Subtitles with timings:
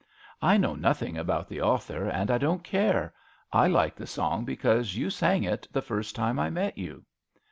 [0.51, 3.13] "I know nothing about the author, and I don't care;
[3.53, 7.05] I like the song because you sang it the first time I met you."